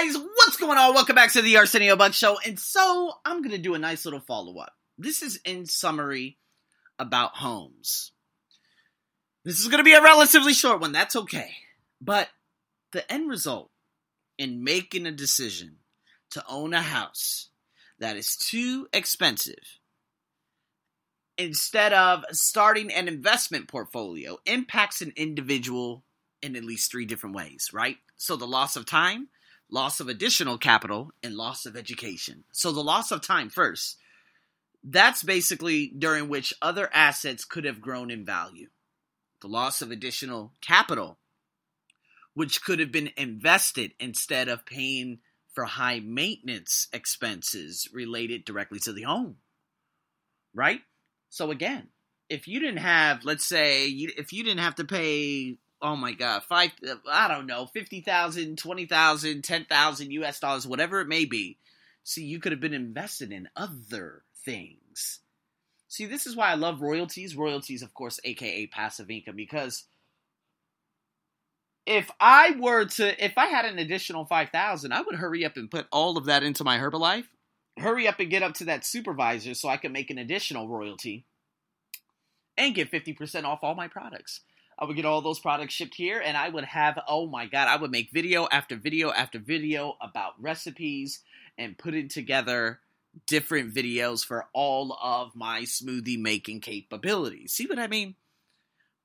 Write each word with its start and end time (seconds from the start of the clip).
guys, 0.00 0.16
what's 0.16 0.56
going 0.56 0.78
on? 0.78 0.94
Welcome 0.94 1.14
back 1.14 1.32
to 1.32 1.42
the 1.42 1.58
Arsenio 1.58 1.94
Buck 1.94 2.14
Show. 2.14 2.38
And 2.46 2.58
so 2.58 3.12
I'm 3.24 3.42
going 3.42 3.54
to 3.54 3.58
do 3.58 3.74
a 3.74 3.78
nice 3.78 4.04
little 4.04 4.20
follow 4.20 4.58
up. 4.58 4.72
This 4.96 5.22
is 5.22 5.40
in 5.44 5.66
summary 5.66 6.38
about 6.98 7.36
homes. 7.36 8.12
This 9.44 9.60
is 9.60 9.68
going 9.68 9.78
to 9.78 9.84
be 9.84 9.92
a 9.92 10.02
relatively 10.02 10.54
short 10.54 10.80
one. 10.80 10.92
That's 10.92 11.16
okay. 11.16 11.50
But 12.00 12.28
the 12.92 13.10
end 13.12 13.28
result 13.28 13.70
in 14.38 14.64
making 14.64 15.06
a 15.06 15.12
decision 15.12 15.76
to 16.30 16.44
own 16.48 16.72
a 16.72 16.82
house 16.82 17.50
that 17.98 18.16
is 18.16 18.36
too 18.36 18.88
expensive 18.94 19.80
instead 21.36 21.92
of 21.92 22.24
starting 22.30 22.90
an 22.90 23.06
investment 23.06 23.68
portfolio 23.68 24.38
impacts 24.46 25.02
an 25.02 25.12
individual 25.16 26.04
in 26.40 26.56
at 26.56 26.64
least 26.64 26.90
three 26.90 27.04
different 27.04 27.36
ways, 27.36 27.68
right? 27.72 27.98
So 28.16 28.36
the 28.36 28.46
loss 28.46 28.76
of 28.76 28.86
time, 28.86 29.28
loss 29.70 30.00
of 30.00 30.08
additional 30.08 30.58
capital, 30.58 31.12
and 31.22 31.36
loss 31.36 31.66
of 31.66 31.76
education. 31.76 32.44
So 32.52 32.72
the 32.72 32.82
loss 32.82 33.10
of 33.10 33.22
time 33.22 33.50
first. 33.50 33.96
That's 34.82 35.22
basically 35.22 35.88
during 35.88 36.28
which 36.28 36.54
other 36.62 36.88
assets 36.92 37.44
could 37.44 37.64
have 37.64 37.80
grown 37.80 38.10
in 38.10 38.24
value. 38.24 38.68
The 39.42 39.48
loss 39.48 39.82
of 39.82 39.90
additional 39.90 40.52
capital, 40.60 41.18
which 42.34 42.62
could 42.62 42.80
have 42.80 42.90
been 42.90 43.10
invested 43.16 43.92
instead 44.00 44.48
of 44.48 44.66
paying 44.66 45.18
for 45.52 45.64
high 45.64 46.00
maintenance 46.00 46.88
expenses 46.92 47.88
related 47.92 48.44
directly 48.44 48.78
to 48.80 48.92
the 48.92 49.02
home. 49.02 49.36
Right? 50.54 50.80
So 51.28 51.50
again, 51.50 51.88
if 52.28 52.48
you 52.48 52.60
didn't 52.60 52.78
have, 52.78 53.24
let's 53.24 53.44
say, 53.44 53.86
if 53.88 54.32
you 54.32 54.44
didn't 54.44 54.60
have 54.60 54.76
to 54.76 54.84
pay 54.84 55.58
oh 55.82 55.96
my 55.96 56.12
god, 56.12 56.44
five, 56.44 56.70
I 57.10 57.28
don't 57.28 57.46
know, 57.46 57.66
50,000, 57.66 58.58
20,000, 58.58 59.42
10,000 59.42 60.10
US 60.10 60.40
dollars, 60.40 60.66
whatever 60.66 61.00
it 61.00 61.08
may 61.08 61.24
be. 61.24 61.58
See, 62.02 62.24
you 62.24 62.40
could 62.40 62.52
have 62.52 62.60
been 62.60 62.74
invested 62.74 63.32
in 63.32 63.48
other 63.56 64.22
things. 64.44 65.20
See, 65.88 66.06
this 66.06 66.26
is 66.26 66.36
why 66.36 66.50
I 66.50 66.54
love 66.54 66.82
royalties. 66.82 67.36
Royalties, 67.36 67.82
of 67.82 67.94
course, 67.94 68.20
aka 68.24 68.66
passive 68.66 69.10
income, 69.10 69.36
because 69.36 69.84
if 71.86 72.10
I 72.20 72.54
were 72.58 72.84
to, 72.84 73.24
if 73.24 73.36
I 73.36 73.46
had 73.46 73.64
an 73.64 73.78
additional 73.78 74.24
5,000, 74.24 74.92
I 74.92 75.00
would 75.00 75.16
hurry 75.16 75.44
up 75.44 75.56
and 75.56 75.70
put 75.70 75.86
all 75.90 76.16
of 76.16 76.26
that 76.26 76.42
into 76.42 76.64
my 76.64 76.78
Herbalife. 76.78 77.26
Hurry 77.78 78.06
up 78.06 78.20
and 78.20 78.30
get 78.30 78.42
up 78.42 78.54
to 78.54 78.64
that 78.66 78.84
supervisor 78.84 79.54
so 79.54 79.68
I 79.68 79.78
can 79.78 79.92
make 79.92 80.10
an 80.10 80.18
additional 80.18 80.68
royalty 80.68 81.24
and 82.56 82.74
get 82.74 82.92
50% 82.92 83.44
off 83.44 83.60
all 83.62 83.74
my 83.74 83.88
products. 83.88 84.40
I 84.80 84.86
would 84.86 84.96
get 84.96 85.04
all 85.04 85.20
those 85.20 85.38
products 85.38 85.74
shipped 85.74 85.94
here, 85.94 86.22
and 86.24 86.36
I 86.36 86.48
would 86.48 86.64
have, 86.64 86.98
oh 87.06 87.26
my 87.26 87.46
god, 87.46 87.68
I 87.68 87.76
would 87.76 87.90
make 87.90 88.10
video 88.12 88.48
after 88.50 88.76
video 88.76 89.10
after 89.10 89.38
video 89.38 89.96
about 90.00 90.40
recipes 90.40 91.20
and 91.58 91.76
putting 91.76 92.08
together 92.08 92.80
different 93.26 93.74
videos 93.74 94.24
for 94.24 94.46
all 94.54 94.96
of 95.02 95.36
my 95.36 95.62
smoothie 95.62 96.18
making 96.18 96.60
capabilities. 96.60 97.52
See 97.52 97.66
what 97.66 97.78
I 97.78 97.88
mean? 97.88 98.14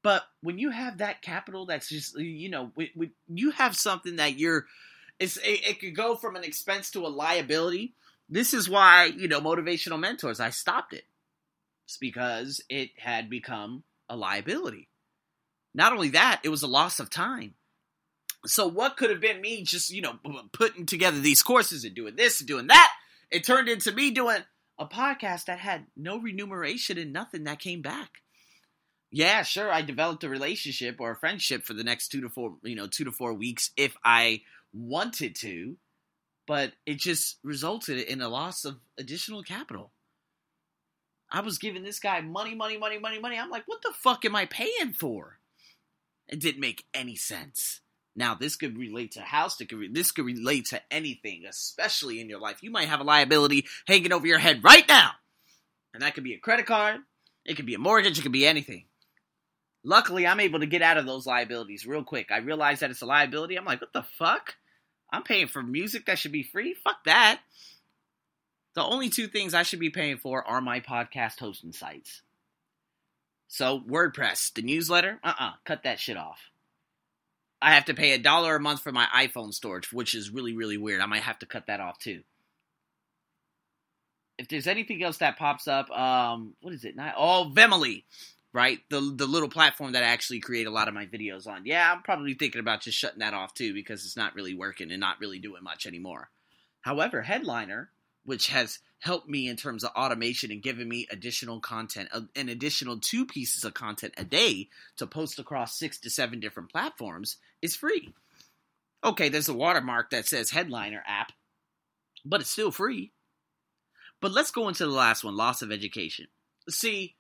But 0.02 0.23
when 0.42 0.59
you 0.59 0.70
have 0.70 1.00
that 1.00 1.22
capital, 1.22 1.66
that's 1.66 1.89
just 1.89 2.17
you 2.17 2.50
know, 2.50 2.72
when, 2.76 3.12
you 3.28 3.52
have 3.52 3.76
something 3.76 4.17
that 4.17 4.39
you're, 4.39 4.67
it's 5.20 5.38
it, 5.38 5.67
it 5.67 5.80
could 5.82 5.95
go 5.95 6.16
from 6.16 6.36
an 6.36 6.44
expense 6.44 6.92
to 6.92 7.06
a 7.06 7.10
liability. 7.10 7.95
This 8.30 8.54
is 8.54 8.70
why 8.70 9.06
you 9.06 9.28
know 9.28 9.42
motivational 9.42 10.00
mentors. 10.00 10.39
I 10.39 10.52
stopped 10.52 10.94
it. 10.94 11.04
It's 11.86 11.98
because 11.98 12.62
it 12.70 12.92
had 12.98 13.30
become 13.30 13.84
a 14.08 14.16
liability. 14.16 14.88
Not 15.76 15.92
only 15.92 16.09
that, 16.09 16.40
it 16.44 16.50
was 16.50 16.64
a 16.64 16.68
loss 16.68 17.02
of 17.02 17.09
time. 17.09 17.54
So 18.45 18.66
what 18.66 18.95
could 18.95 19.09
have 19.09 19.20
been 19.20 19.42
me 19.42 19.64
just, 19.64 19.92
you 19.92 20.02
know, 20.02 20.17
putting 20.54 20.86
together 20.86 21.20
these 21.20 21.44
courses 21.44 21.84
and 21.84 21.94
doing 21.94 22.16
this 22.16 22.40
and 22.40 22.48
doing 22.48 22.67
that, 22.67 22.92
it 23.30 23.44
turned 23.44 23.67
into 23.67 23.92
me 23.92 24.12
doing 24.12 24.44
a 24.80 24.86
podcast 24.86 25.45
that 25.45 25.59
had 25.59 25.88
no 25.98 26.17
remuneration 26.17 26.98
and 26.98 27.12
nothing 27.12 27.44
that 27.44 27.59
came 27.59 27.82
back. 27.82 28.22
Yeah, 29.11 29.44
sure, 29.44 29.72
I 29.72 29.82
developed 29.82 30.23
a 30.23 30.30
relationship 30.30 30.98
or 30.99 31.11
a 31.11 31.16
friendship 31.16 31.66
for 31.66 31.73
the 31.73 31.83
next 31.83 32.10
2 32.10 32.22
to 32.22 32.30
4, 32.30 32.55
you 32.64 32.76
know, 32.76 32.88
2 32.88 33.04
to 33.05 33.11
4 33.11 33.33
weeks 33.33 33.72
if 33.76 33.95
I 34.04 34.42
wanted 34.73 35.36
to, 35.38 35.76
but 36.48 36.72
it 36.86 36.99
just 36.99 37.38
resulted 37.44 37.99
in 37.99 38.22
a 38.22 38.30
loss 38.30 38.64
of 38.64 38.78
additional 38.98 39.44
capital. 39.44 39.92
I 41.30 41.42
was 41.42 41.58
giving 41.58 41.83
this 41.83 41.99
guy 41.99 42.22
money, 42.22 42.55
money, 42.55 42.78
money, 42.78 42.98
money, 42.98 43.20
money. 43.20 43.38
I'm 43.38 43.49
like, 43.49 43.67
what 43.67 43.82
the 43.82 43.94
fuck 43.94 44.23
am 44.23 44.36
I 44.36 44.45
paying 44.45 44.94
for? 44.94 45.39
It 46.27 46.39
didn't 46.39 46.61
make 46.61 46.86
any 46.93 47.15
sense. 47.15 47.81
Now, 48.15 48.33
this 48.33 48.55
could 48.55 48.77
relate 48.77 49.11
to 49.11 49.21
house. 49.21 49.58
This 49.58 50.11
could 50.11 50.25
relate 50.25 50.65
to 50.67 50.81
anything, 50.89 51.43
especially 51.47 52.21
in 52.21 52.30
your 52.30 52.39
life. 52.39 52.63
You 52.63 52.71
might 52.71 52.87
have 52.87 53.02
a 53.02 53.03
liability 53.03 53.65
hanging 53.87 54.13
over 54.13 54.25
your 54.25 54.39
head 54.39 54.63
right 54.63 54.87
now, 54.87 55.11
and 55.93 56.02
that 56.02 56.15
could 56.15 56.23
be 56.23 56.33
a 56.33 56.39
credit 56.39 56.65
card. 56.65 57.02
It 57.45 57.55
could 57.55 57.65
be 57.65 57.75
a 57.75 57.80
mortgage. 57.80 58.17
It 58.17 58.21
could 58.21 58.31
be 58.31 58.47
anything. 58.47 58.86
Luckily, 59.83 60.25
I'm 60.25 60.39
able 60.39 60.61
to 60.61 60.65
get 60.65 60.81
out 60.81 60.97
of 60.97 61.05
those 61.05 61.27
liabilities 61.27 61.86
real 61.86 62.03
quick. 62.03 62.31
I 62.31 62.37
realize 62.37 62.80
that 62.80 62.89
it's 62.89 63.03
a 63.03 63.05
liability. 63.05 63.55
I'm 63.55 63.65
like, 63.65 63.81
what 63.81 63.93
the 63.93 64.02
fuck? 64.17 64.55
I'm 65.11 65.21
paying 65.21 65.47
for 65.47 65.61
music 65.61 66.07
that 66.07 66.17
should 66.17 66.31
be 66.31 66.42
free. 66.42 66.73
Fuck 66.73 67.03
that. 67.05 67.42
The 68.73 68.83
only 68.83 69.09
two 69.09 69.27
things 69.27 69.53
I 69.53 69.63
should 69.63 69.80
be 69.80 69.92
paying 69.92 70.17
for 70.17 70.43
are 70.43 70.59
my 70.59 70.80
podcast 70.80 71.39
hosting 71.39 71.71
sites. 71.71 72.21
So 73.48 73.80
WordPress, 73.80 74.54
the 74.54 74.61
newsletter, 74.61 75.20
uh 75.23 75.28
uh-uh, 75.28 75.45
uh, 75.45 75.52
cut 75.66 75.83
that 75.83 76.00
shit 76.00 76.17
off. 76.17 76.39
I 77.61 77.73
have 77.73 77.86
to 77.86 77.94
pay 77.94 78.11
a 78.11 78.17
dollar 78.20 78.56
a 78.56 78.60
month 78.60 78.82
for 78.82 78.92
my 78.92 79.08
iPhone 79.16 79.54
storage, 79.54 79.92
which 79.92 80.14
is 80.14 80.30
really, 80.30 80.54
really 80.56 80.78
weird. 80.78 81.02
I 81.02 81.06
might 81.06 81.23
have 81.23 81.39
to 81.39 81.45
cut 81.45 81.67
that 81.67 81.80
off 81.80 81.98
too. 82.00 82.22
If 84.38 84.50
there's 84.50 84.67
anything 84.67 85.02
else 85.02 85.17
that 85.17 85.38
pops 85.38 85.67
up, 85.67 85.89
um, 85.89 86.54
what 86.61 86.73
is 86.73 86.84
it? 86.84 86.95
Not, 86.95 87.16
Oh, 87.17 87.52
Vimely, 87.55 88.04
right? 88.52 88.80
The 88.89 89.00
the 89.16 89.26
little 89.26 89.48
platform 89.48 89.94
that 89.94 90.04
I 90.04 90.08
actually 90.08 90.42
create 90.42 90.67
a 90.67 90.72
lot 90.72 90.88
of 90.89 90.94
my 90.94 91.05
videos 91.05 91.48
on. 91.48 91.66
Yeah, 91.66 91.92
I'm 91.92 92.02
probably 92.02 92.34
thinking 92.34 92.60
about 92.60 92.82
just 92.82 92.98
shutting 92.98 93.20
that 93.20 93.34
off 93.34 93.54
too 93.54 93.73
because 93.73 94.05
it's 94.05 94.17
not 94.17 94.36
really 94.36 94.54
working 94.54 94.92
and 94.92 95.00
not 95.00 95.20
really 95.22 95.39
doing 95.39 95.64
much 95.64 95.88
anymore. 95.88 96.30
However, 96.82 97.22
Headliner, 97.22 97.89
which 98.26 98.48
has 98.48 98.80
helped 99.00 99.30
me 99.30 99.48
in 99.48 99.56
terms 99.56 99.83
of 99.83 99.92
automation 99.92 100.52
and 100.52 100.64
giving 100.64 100.89
me 100.89 101.08
additional 101.11 101.60
content, 101.60 102.10
uh, 102.11 102.22
an 102.36 102.50
additional 102.50 103.00
two 103.00 103.26
pieces 103.26 103.64
of 103.64 103.73
content 103.73 104.14
a 104.17 104.23
day 104.23 104.67
to 104.98 105.06
post 105.06 105.38
across 105.39 105.78
six 105.78 106.00
to 106.00 106.10
seven 106.10 106.39
different 106.39 106.72
platforms, 106.72 107.38
is 107.61 107.76
free. 107.76 108.14
Okay, 109.04 109.30
there's 109.30 109.50
a 109.50 109.54
watermark 109.54 110.10
that 110.10 110.26
says 110.26 110.50
Headliner 110.50 111.04
app, 111.05 111.32
but 112.23 112.42
it's 112.42 112.50
still 112.50 112.72
free. 112.72 113.11
But 114.22 114.32
let's 114.32 114.52
go 114.52 114.67
into 114.67 114.86
the 114.86 114.92
last 114.92 115.23
one 115.23 115.36
loss 115.36 115.61
of 115.61 115.72
education. 115.72 116.28
See, 116.67 117.16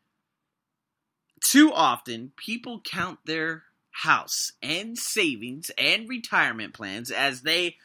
too 1.43 1.71
often 1.71 2.31
people 2.35 2.81
count 2.83 3.19
their 3.25 3.63
house 3.91 4.53
and 4.63 4.97
savings 4.97 5.69
and 5.77 6.09
retirement 6.09 6.73
plans 6.73 7.11
as 7.11 7.41
they 7.41 7.75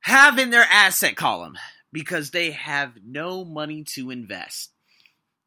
have 0.00 0.38
in 0.38 0.50
their 0.50 0.66
asset 0.70 1.16
column 1.16 1.58
because 1.96 2.30
they 2.30 2.50
have 2.50 2.92
no 3.06 3.42
money 3.42 3.82
to 3.82 4.10
invest. 4.10 4.70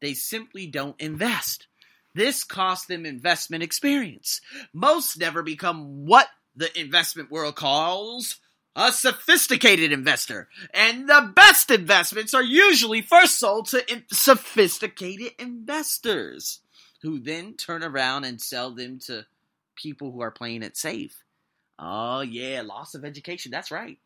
They 0.00 0.14
simply 0.14 0.66
don't 0.66 1.00
invest. 1.00 1.68
This 2.12 2.42
costs 2.42 2.86
them 2.86 3.06
investment 3.06 3.62
experience. 3.62 4.40
Most 4.72 5.16
never 5.16 5.44
become 5.44 6.06
what 6.06 6.26
the 6.56 6.76
investment 6.76 7.30
world 7.30 7.54
calls 7.54 8.40
a 8.74 8.90
sophisticated 8.90 9.92
investor. 9.92 10.48
And 10.74 11.08
the 11.08 11.30
best 11.36 11.70
investments 11.70 12.34
are 12.34 12.42
usually 12.42 13.00
first 13.00 13.38
sold 13.38 13.68
to 13.68 13.88
in- 13.88 14.06
sophisticated 14.10 15.34
investors 15.38 16.58
who 17.02 17.20
then 17.20 17.54
turn 17.54 17.84
around 17.84 18.24
and 18.24 18.40
sell 18.40 18.74
them 18.74 18.98
to 19.06 19.24
people 19.76 20.10
who 20.10 20.20
are 20.20 20.32
playing 20.32 20.64
it 20.64 20.76
safe. 20.76 21.22
Oh, 21.78 22.22
yeah, 22.22 22.62
loss 22.62 22.96
of 22.96 23.04
education. 23.04 23.52
That's 23.52 23.70
right 23.70 23.98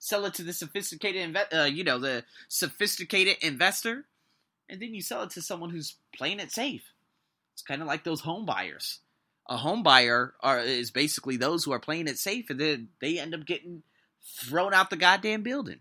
sell 0.00 0.24
it 0.24 0.34
to 0.34 0.42
the 0.42 0.52
sophisticated, 0.52 1.32
inve- 1.32 1.54
uh, 1.56 1.64
you 1.64 1.84
know, 1.84 1.98
the 1.98 2.24
sophisticated 2.48 3.36
investor, 3.42 4.06
and 4.68 4.80
then 4.82 4.94
you 4.94 5.02
sell 5.02 5.22
it 5.22 5.30
to 5.30 5.42
someone 5.42 5.70
who's 5.70 5.94
playing 6.16 6.40
it 6.40 6.50
safe. 6.50 6.82
It's 7.52 7.62
kind 7.62 7.82
of 7.82 7.86
like 7.86 8.02
those 8.02 8.22
home 8.22 8.44
buyers. 8.44 9.00
A 9.48 9.56
home 9.56 9.82
buyer 9.82 10.34
are, 10.40 10.60
is 10.60 10.90
basically 10.90 11.36
those 11.36 11.64
who 11.64 11.72
are 11.72 11.78
playing 11.78 12.08
it 12.08 12.18
safe, 12.18 12.50
and 12.50 12.58
then 12.58 12.88
they 13.00 13.18
end 13.18 13.34
up 13.34 13.44
getting 13.44 13.82
thrown 14.36 14.74
out 14.74 14.90
the 14.90 14.96
goddamn 14.96 15.42
building. 15.42 15.80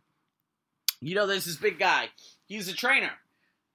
You 1.01 1.15
know, 1.15 1.25
there's 1.25 1.45
this 1.45 1.55
big 1.55 1.79
guy. 1.79 2.09
He's 2.45 2.67
a 2.67 2.73
trainer. 2.73 3.11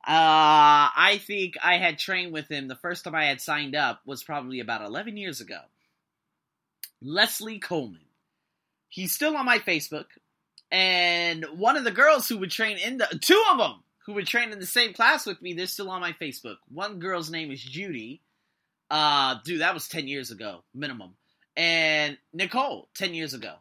Uh, 0.06 0.92
I 0.94 1.22
think 1.26 1.54
I 1.64 1.78
had 1.78 1.98
trained 1.98 2.32
with 2.32 2.48
him 2.48 2.68
the 2.68 2.76
first 2.76 3.04
time 3.04 3.14
I 3.14 3.24
had 3.24 3.40
signed 3.40 3.74
up 3.74 4.02
was 4.04 4.22
probably 4.22 4.60
about 4.60 4.82
11 4.82 5.16
years 5.16 5.40
ago. 5.40 5.60
Leslie 7.00 7.58
Coleman. 7.58 8.00
He's 8.88 9.12
still 9.12 9.36
on 9.36 9.46
my 9.46 9.58
Facebook 9.58 10.06
and 10.74 11.44
one 11.56 11.76
of 11.76 11.84
the 11.84 11.92
girls 11.92 12.28
who 12.28 12.36
would 12.38 12.50
train 12.50 12.78
in 12.78 12.98
the 12.98 13.06
two 13.20 13.40
of 13.52 13.58
them 13.58 13.84
who 14.06 14.14
would 14.14 14.26
train 14.26 14.50
in 14.50 14.58
the 14.58 14.66
same 14.66 14.92
class 14.92 15.24
with 15.24 15.40
me, 15.40 15.52
they're 15.52 15.66
still 15.68 15.88
on 15.88 16.00
my 16.00 16.12
Facebook. 16.12 16.56
One 16.68 16.98
girl's 16.98 17.30
name 17.30 17.52
is 17.52 17.62
Judy. 17.62 18.22
Uh, 18.90 19.36
dude, 19.44 19.60
that 19.60 19.72
was 19.72 19.86
ten 19.86 20.08
years 20.08 20.32
ago, 20.32 20.64
minimum. 20.74 21.14
And 21.56 22.18
Nicole, 22.32 22.88
ten 22.92 23.14
years 23.14 23.34
ago. 23.34 23.54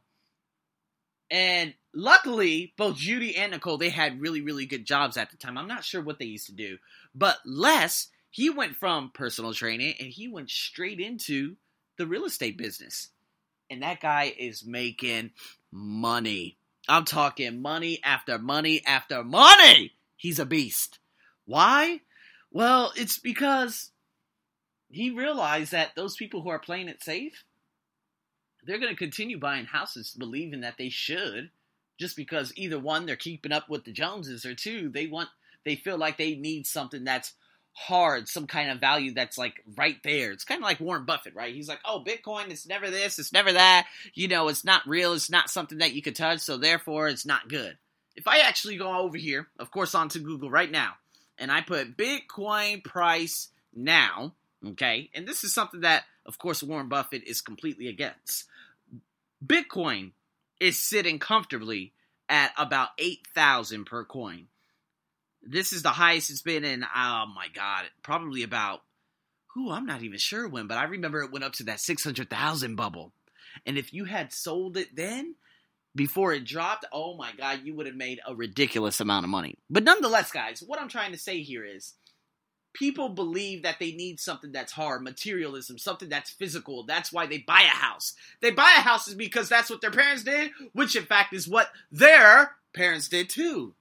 And 1.29 1.75
luckily, 1.93 2.73
both 2.77 2.97
Judy 2.97 3.35
and 3.35 3.51
Nicole, 3.51 3.77
they 3.77 3.89
had 3.89 4.19
really, 4.19 4.41
really 4.41 4.65
good 4.65 4.85
jobs 4.85 5.15
at 5.15 5.29
the 5.29 5.37
time. 5.37 5.55
I'm 5.55 5.67
not 5.67 5.83
sure 5.83 6.01
what 6.01 6.17
they 6.17 6.25
used 6.25 6.47
to 6.47 6.53
do. 6.53 6.79
But 7.13 7.37
Les, 7.45 8.07
he 8.31 8.49
went 8.49 8.75
from 8.75 9.11
personal 9.13 9.53
training 9.53 9.93
and 9.99 10.09
he 10.09 10.27
went 10.27 10.49
straight 10.49 10.99
into 10.99 11.57
the 11.99 12.07
real 12.07 12.25
estate 12.25 12.57
business. 12.57 13.09
And 13.69 13.83
that 13.83 14.01
guy 14.01 14.33
is 14.35 14.65
making 14.65 15.31
money. 15.71 16.57
I'm 16.87 17.05
talking 17.05 17.61
money 17.61 17.99
after 18.03 18.37
money 18.37 18.83
after 18.85 19.23
money. 19.23 19.93
He's 20.17 20.39
a 20.39 20.45
beast. 20.45 20.99
Why? 21.45 22.01
Well, 22.51 22.93
it's 22.95 23.17
because 23.17 23.91
he 24.89 25.09
realized 25.09 25.71
that 25.71 25.95
those 25.95 26.15
people 26.15 26.41
who 26.41 26.49
are 26.49 26.59
playing 26.59 26.89
it 26.89 27.03
safe, 27.03 27.43
they're 28.65 28.79
going 28.79 28.91
to 28.91 28.97
continue 28.97 29.39
buying 29.39 29.65
houses 29.65 30.15
believing 30.17 30.61
that 30.61 30.77
they 30.77 30.89
should 30.89 31.49
just 31.99 32.15
because 32.15 32.53
either 32.55 32.79
one 32.79 33.05
they're 33.05 33.15
keeping 33.15 33.51
up 33.51 33.69
with 33.69 33.85
the 33.85 33.91
Joneses 33.91 34.45
or 34.45 34.55
two 34.55 34.89
they 34.89 35.07
want 35.07 35.29
they 35.63 35.75
feel 35.75 35.97
like 35.97 36.17
they 36.17 36.35
need 36.35 36.65
something 36.65 37.03
that's 37.03 37.33
hard, 37.73 38.29
some 38.29 38.47
kind 38.47 38.69
of 38.69 38.79
value 38.79 39.13
that's 39.13 39.37
like 39.37 39.63
right 39.75 39.97
there. 40.03 40.31
It's 40.31 40.45
kind 40.45 40.59
of 40.59 40.63
like 40.63 40.79
Warren 40.79 41.05
Buffett, 41.05 41.35
right? 41.35 41.53
He's 41.53 41.67
like, 41.67 41.79
"Oh, 41.83 42.03
Bitcoin 42.05 42.49
it's 42.49 42.67
never 42.67 42.89
this, 42.89 43.19
it's 43.19 43.33
never 43.33 43.51
that. 43.51 43.87
You 44.13 44.27
know, 44.27 44.47
it's 44.47 44.63
not 44.63 44.87
real, 44.87 45.13
it's 45.13 45.29
not 45.29 45.49
something 45.49 45.79
that 45.79 45.93
you 45.93 46.01
could 46.01 46.15
touch, 46.15 46.39
so 46.39 46.57
therefore 46.57 47.07
it's 47.07 47.25
not 47.25 47.49
good." 47.49 47.77
If 48.15 48.27
I 48.27 48.39
actually 48.39 48.77
go 48.77 48.99
over 48.99 49.17
here, 49.17 49.47
of 49.59 49.71
course 49.71 49.95
onto 49.95 50.19
Google 50.19 50.49
right 50.49 50.69
now, 50.69 50.93
and 51.37 51.51
I 51.51 51.61
put 51.61 51.97
Bitcoin 51.97 52.83
price 52.83 53.49
now, 53.73 54.33
okay? 54.65 55.09
And 55.15 55.27
this 55.27 55.43
is 55.43 55.53
something 55.53 55.81
that 55.81 56.03
of 56.25 56.37
course 56.37 56.63
Warren 56.63 56.89
Buffett 56.89 57.23
is 57.23 57.41
completely 57.41 57.87
against. 57.87 58.45
Bitcoin 59.45 60.11
is 60.59 60.79
sitting 60.79 61.19
comfortably 61.19 61.91
at 62.29 62.53
about 62.57 62.89
8,000 62.97 63.85
per 63.85 64.05
coin. 64.05 64.47
This 65.45 65.73
is 65.73 65.83
the 65.83 65.89
highest 65.89 66.29
it's 66.29 66.41
been 66.41 66.63
in, 66.63 66.83
oh 66.83 67.25
my 67.35 67.47
God, 67.53 67.85
probably 68.01 68.43
about, 68.43 68.81
who 69.53 69.71
I'm 69.71 69.85
not 69.85 70.01
even 70.01 70.17
sure 70.17 70.47
when, 70.47 70.67
but 70.67 70.77
I 70.77 70.85
remember 70.85 71.21
it 71.21 71.31
went 71.31 71.45
up 71.45 71.53
to 71.53 71.63
that 71.65 71.79
600,000 71.79 72.75
bubble. 72.75 73.13
And 73.65 73.77
if 73.77 73.93
you 73.93 74.05
had 74.05 74.33
sold 74.33 74.77
it 74.77 74.95
then, 74.95 75.35
before 75.95 76.33
it 76.33 76.43
dropped, 76.43 76.85
oh 76.91 77.15
my 77.15 77.31
God, 77.37 77.61
you 77.63 77.75
would 77.75 77.85
have 77.85 77.95
made 77.95 78.19
a 78.25 78.33
ridiculous 78.33 78.99
amount 78.99 79.25
of 79.25 79.29
money. 79.29 79.59
But 79.69 79.83
nonetheless, 79.83 80.31
guys, 80.31 80.63
what 80.65 80.81
I'm 80.81 80.89
trying 80.89 81.11
to 81.11 81.19
say 81.19 81.41
here 81.41 81.63
is 81.63 81.93
people 82.73 83.09
believe 83.09 83.61
that 83.61 83.77
they 83.79 83.91
need 83.91 84.19
something 84.19 84.51
that's 84.51 84.71
hard, 84.71 85.03
materialism, 85.03 85.77
something 85.77 86.09
that's 86.09 86.31
physical. 86.31 86.83
That's 86.83 87.13
why 87.13 87.27
they 87.27 87.37
buy 87.37 87.61
a 87.61 87.67
house. 87.67 88.13
They 88.41 88.49
buy 88.49 88.73
a 88.77 88.81
house 88.81 89.07
is 89.07 89.13
because 89.13 89.49
that's 89.49 89.69
what 89.69 89.81
their 89.81 89.91
parents 89.91 90.23
did, 90.23 90.51
which 90.73 90.95
in 90.95 91.03
fact 91.03 91.33
is 91.33 91.47
what 91.47 91.69
their 91.91 92.55
parents 92.73 93.07
did 93.07 93.29
too. 93.29 93.75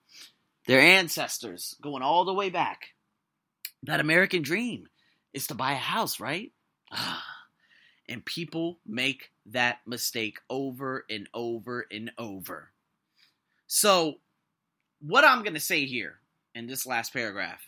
Their 0.66 0.80
ancestors, 0.80 1.74
going 1.82 2.02
all 2.02 2.24
the 2.24 2.34
way 2.34 2.50
back. 2.50 2.88
That 3.82 4.00
American 4.00 4.42
dream 4.42 4.88
is 5.32 5.48
to 5.48 5.54
buy 5.54 5.72
a 5.72 5.76
house, 5.76 6.20
right? 6.20 6.52
and 8.08 8.24
people 8.24 8.78
make 8.86 9.30
that 9.46 9.78
mistake 9.86 10.38
over 10.48 11.04
and 11.10 11.28
over 11.34 11.86
and 11.90 12.12
over. 12.16 12.70
So, 13.66 14.16
what 15.00 15.24
I'm 15.24 15.42
going 15.42 15.54
to 15.54 15.60
say 15.60 15.86
here 15.86 16.18
in 16.54 16.66
this 16.66 16.86
last 16.86 17.12
paragraph 17.12 17.60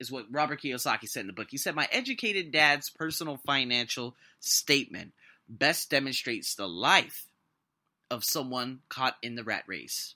is 0.00 0.10
what 0.10 0.26
Robert 0.30 0.62
Kiyosaki 0.62 1.08
said 1.08 1.20
in 1.20 1.26
the 1.28 1.32
book. 1.32 1.48
He 1.50 1.58
said, 1.58 1.74
My 1.74 1.86
educated 1.92 2.50
dad's 2.50 2.90
personal 2.90 3.36
financial 3.46 4.16
statement 4.40 5.12
best 5.48 5.90
demonstrates 5.90 6.54
the 6.54 6.66
life 6.66 7.26
of 8.10 8.24
someone 8.24 8.80
caught 8.88 9.16
in 9.22 9.34
the 9.34 9.44
rat 9.44 9.64
race. 9.66 10.14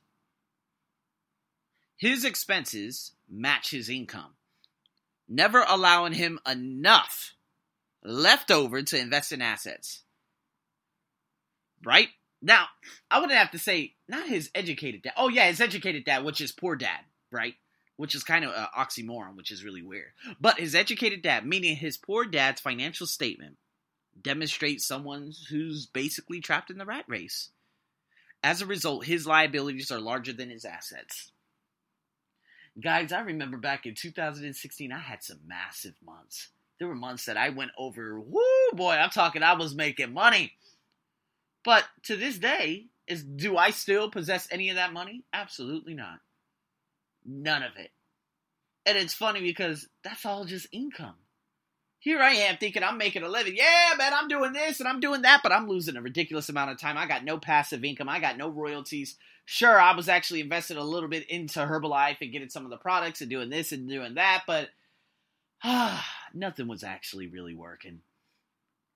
His 2.04 2.22
expenses 2.22 3.12
match 3.30 3.70
his 3.70 3.88
income, 3.88 4.34
never 5.26 5.64
allowing 5.66 6.12
him 6.12 6.38
enough 6.46 7.32
left 8.02 8.50
over 8.50 8.82
to 8.82 9.00
invest 9.00 9.32
in 9.32 9.40
assets. 9.40 10.02
Right? 11.82 12.10
Now, 12.42 12.66
I 13.10 13.20
wouldn't 13.20 13.38
have 13.38 13.52
to 13.52 13.58
say, 13.58 13.94
not 14.06 14.28
his 14.28 14.50
educated 14.54 15.00
dad. 15.00 15.14
Oh, 15.16 15.28
yeah, 15.28 15.48
his 15.48 15.62
educated 15.62 16.04
dad, 16.04 16.26
which 16.26 16.42
is 16.42 16.52
poor 16.52 16.76
dad, 16.76 17.00
right? 17.30 17.54
which 17.96 18.14
is 18.14 18.22
kind 18.22 18.44
of 18.44 18.52
an 18.54 18.66
oxymoron, 18.78 19.34
which 19.34 19.50
is 19.50 19.64
really 19.64 19.80
weird. 19.80 20.12
But 20.38 20.60
his 20.60 20.74
educated 20.74 21.22
dad, 21.22 21.46
meaning 21.46 21.74
his 21.74 21.96
poor 21.96 22.26
dad's 22.26 22.60
financial 22.60 23.06
statement, 23.06 23.56
demonstrates 24.20 24.86
someone 24.86 25.32
who's 25.48 25.86
basically 25.86 26.42
trapped 26.42 26.70
in 26.70 26.76
the 26.76 26.84
rat 26.84 27.06
race. 27.08 27.48
As 28.42 28.60
a 28.60 28.66
result, 28.66 29.06
his 29.06 29.26
liabilities 29.26 29.90
are 29.90 30.00
larger 30.00 30.34
than 30.34 30.50
his 30.50 30.66
assets. 30.66 31.30
Guys, 32.80 33.12
I 33.12 33.20
remember 33.20 33.56
back 33.56 33.86
in 33.86 33.94
2016, 33.94 34.92
I 34.92 34.98
had 34.98 35.22
some 35.22 35.38
massive 35.46 35.94
months. 36.04 36.48
There 36.78 36.88
were 36.88 36.96
months 36.96 37.26
that 37.26 37.36
I 37.36 37.50
went 37.50 37.70
over, 37.78 38.20
whoo 38.20 38.72
boy, 38.72 38.94
I'm 38.94 39.10
talking, 39.10 39.42
I 39.42 39.54
was 39.54 39.74
making 39.74 40.12
money. 40.12 40.52
But 41.64 41.84
to 42.04 42.16
this 42.16 42.38
day, 42.38 42.86
is 43.06 43.22
do 43.22 43.56
I 43.56 43.70
still 43.70 44.10
possess 44.10 44.48
any 44.50 44.70
of 44.70 44.76
that 44.76 44.92
money? 44.92 45.24
Absolutely 45.32 45.94
not. 45.94 46.18
None 47.24 47.62
of 47.62 47.72
it. 47.76 47.90
And 48.86 48.98
it's 48.98 49.14
funny 49.14 49.40
because 49.40 49.88
that's 50.02 50.26
all 50.26 50.44
just 50.44 50.66
income. 50.72 51.14
Here 52.04 52.20
I 52.20 52.32
am 52.34 52.58
thinking 52.58 52.82
I'm 52.82 52.98
making 52.98 53.22
a 53.22 53.30
living. 53.30 53.56
Yeah, 53.56 53.94
man, 53.96 54.12
I'm 54.12 54.28
doing 54.28 54.52
this 54.52 54.78
and 54.78 54.86
I'm 54.86 55.00
doing 55.00 55.22
that, 55.22 55.40
but 55.42 55.52
I'm 55.52 55.66
losing 55.66 55.96
a 55.96 56.02
ridiculous 56.02 56.50
amount 56.50 56.70
of 56.70 56.78
time. 56.78 56.98
I 56.98 57.06
got 57.06 57.24
no 57.24 57.38
passive 57.38 57.82
income. 57.82 58.10
I 58.10 58.20
got 58.20 58.36
no 58.36 58.50
royalties. 58.50 59.16
Sure, 59.46 59.80
I 59.80 59.96
was 59.96 60.06
actually 60.06 60.42
invested 60.42 60.76
a 60.76 60.84
little 60.84 61.08
bit 61.08 61.26
into 61.30 61.60
Herbalife 61.60 62.18
and 62.20 62.30
getting 62.30 62.50
some 62.50 62.66
of 62.66 62.70
the 62.70 62.76
products 62.76 63.22
and 63.22 63.30
doing 63.30 63.48
this 63.48 63.72
and 63.72 63.88
doing 63.88 64.16
that, 64.16 64.42
but 64.46 64.68
ah, 65.62 66.06
nothing 66.34 66.68
was 66.68 66.84
actually 66.84 67.26
really 67.26 67.54
working. 67.54 68.00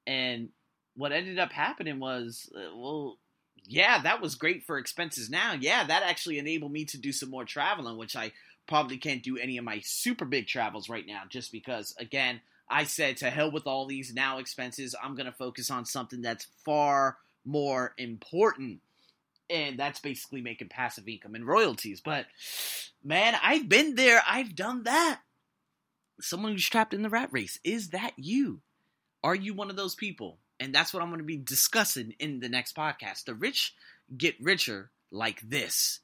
And 0.07 0.51
what 0.95 1.13
ended 1.13 1.39
up 1.39 1.51
happening 1.51 2.01
was, 2.01 2.53
uh, 2.55 2.77
well, 2.77 3.17
yeah, 3.65 4.03
that 4.03 4.21
was 4.21 4.35
great 4.35 4.67
for 4.67 4.77
expenses 4.77 5.31
now. 5.31 5.55
Yeah, 5.59 5.83
that 5.83 6.03
actually 6.03 6.39
enabled 6.39 6.73
me 6.73 6.85
to 6.85 6.99
do 6.99 7.13
some 7.13 7.31
more 7.31 7.47
traveling, 7.47 7.97
which 7.97 8.17
I 8.17 8.33
probably 8.67 8.99
can't 8.99 9.23
do 9.23 9.39
any 9.39 9.57
of 9.57 9.65
my 9.65 9.81
super 9.83 10.27
big 10.27 10.47
travels 10.47 10.91
right 10.91 11.07
now 11.07 11.23
just 11.31 11.53
because, 11.53 11.95
again, 11.99 12.43
I 12.70 12.85
said 12.85 13.19
to 13.19 13.31
hell 13.31 13.50
with 13.50 13.67
all 13.67 13.87
these 13.87 14.12
now 14.12 14.38
expenses. 14.38 14.94
I'm 15.03 15.15
going 15.15 15.26
to 15.26 15.32
focus 15.32 15.70
on 15.70 15.85
something 15.85 16.23
that's 16.23 16.47
far 16.65 17.17
more 17.44 17.94
important. 17.99 18.81
And 19.50 19.79
that's 19.79 20.00
basically 20.00 20.43
making 20.43 20.69
passive 20.69 21.09
income 21.09 21.35
and 21.35 21.47
royalties. 21.47 22.00
But 22.00 22.26
man, 23.02 23.35
I've 23.43 23.69
been 23.69 23.95
there. 23.95 24.23
I've 24.26 24.54
done 24.54 24.83
that. 24.83 25.21
Someone 26.21 26.52
who's 26.52 26.69
trapped 26.69 26.93
in 26.93 27.02
the 27.02 27.09
rat 27.09 27.31
race. 27.33 27.59
Is 27.64 27.90
that 27.90 28.12
you? 28.16 28.61
Are 29.25 29.35
you 29.35 29.54
one 29.54 29.71
of 29.71 29.76
those 29.76 29.95
people? 29.95 30.38
And 30.61 30.75
that's 30.75 30.93
what 30.93 31.02
I'm 31.02 31.09
going 31.09 31.21
to 31.21 31.25
be 31.25 31.37
discussing 31.37 32.14
in 32.19 32.40
the 32.40 32.49
next 32.49 32.76
podcast. 32.76 33.25
The 33.25 33.35
rich 33.35 33.75
get 34.16 34.35
richer 34.40 34.90
like 35.11 35.40
this. 35.40 36.00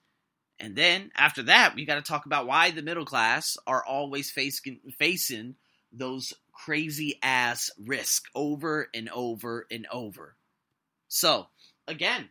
And 0.60 0.76
then 0.76 1.10
after 1.16 1.42
that, 1.44 1.74
we 1.74 1.84
got 1.84 1.96
to 1.96 2.02
talk 2.02 2.26
about 2.26 2.46
why 2.46 2.70
the 2.70 2.82
middle 2.82 3.04
class 3.04 3.56
are 3.66 3.84
always 3.84 4.30
facing 4.30 4.78
facing 4.98 5.56
those 5.92 6.32
crazy 6.64 7.18
ass 7.22 7.70
risk 7.78 8.24
over 8.34 8.88
and 8.94 9.10
over 9.10 9.66
and 9.70 9.86
over. 9.92 10.34
So, 11.08 11.46
again, 11.86 12.30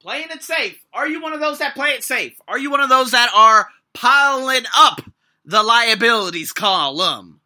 playing 0.00 0.28
it 0.30 0.42
safe. 0.42 0.78
Are 0.92 1.08
you 1.08 1.20
one 1.20 1.32
of 1.32 1.40
those 1.40 1.58
that 1.58 1.74
play 1.74 1.90
it 1.90 2.04
safe? 2.04 2.38
Are 2.46 2.58
you 2.58 2.70
one 2.70 2.80
of 2.80 2.88
those 2.88 3.10
that 3.10 3.32
are 3.34 3.68
piling 3.92 4.64
up 4.76 5.02
the 5.44 5.64
liabilities 5.64 6.52
column? 6.52 7.40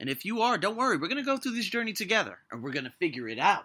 And 0.00 0.10
if 0.10 0.24
you 0.24 0.42
are, 0.42 0.58
don't 0.58 0.76
worry, 0.76 0.96
we're 0.96 1.08
going 1.08 1.22
to 1.22 1.22
go 1.22 1.36
through 1.36 1.54
this 1.54 1.66
journey 1.66 1.92
together 1.92 2.38
and 2.50 2.62
we're 2.62 2.72
going 2.72 2.84
to 2.84 2.92
figure 2.98 3.28
it 3.28 3.38
out. 3.38 3.64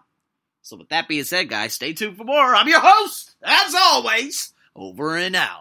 So, 0.61 0.77
with 0.77 0.89
that 0.89 1.07
being 1.07 1.23
said, 1.23 1.49
guys, 1.49 1.73
stay 1.73 1.93
tuned 1.93 2.17
for 2.17 2.23
more. 2.23 2.55
I'm 2.55 2.67
your 2.67 2.81
host, 2.81 3.35
as 3.41 3.73
always, 3.73 4.53
over 4.75 5.17
and 5.17 5.35
out. 5.35 5.59